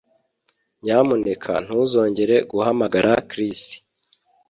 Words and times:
Nyamuneka 0.83 1.53
ntuzongere 1.65 2.35
guhamagara 2.51 3.11
Chris 3.29 3.61